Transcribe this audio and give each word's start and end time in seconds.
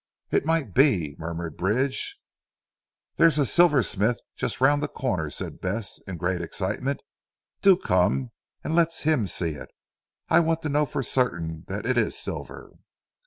"It 0.31 0.45
might 0.47 0.73
be," 0.73 1.15
murmured 1.19 1.57
Bridge. 1.57 2.19
"There 3.17 3.27
is 3.27 3.37
a 3.37 3.45
silversmith 3.45 4.19
just 4.35 4.59
round 4.59 4.81
the 4.81 4.87
corner," 4.87 5.29
said 5.29 5.61
Bess 5.61 5.99
in 6.07 6.17
great 6.17 6.41
excitement. 6.41 7.03
"Do 7.61 7.77
come 7.77 8.31
and 8.63 8.73
let 8.73 8.91
him 8.95 9.27
see 9.27 9.51
it. 9.51 9.69
I 10.27 10.39
want 10.39 10.63
to 10.63 10.69
know 10.69 10.87
for 10.87 11.03
certain 11.03 11.65
that 11.67 11.85
it 11.85 11.99
is 11.99 12.17
silver." 12.17 12.71